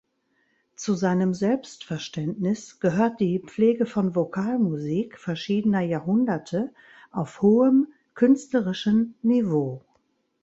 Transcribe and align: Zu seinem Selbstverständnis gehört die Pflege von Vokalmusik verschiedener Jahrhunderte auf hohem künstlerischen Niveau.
Zu 0.75 0.95
seinem 0.95 1.35
Selbstverständnis 1.35 2.79
gehört 2.79 3.19
die 3.19 3.37
Pflege 3.37 3.85
von 3.85 4.15
Vokalmusik 4.15 5.19
verschiedener 5.19 5.81
Jahrhunderte 5.81 6.73
auf 7.11 7.43
hohem 7.43 7.87
künstlerischen 8.15 9.13
Niveau. 9.21 9.85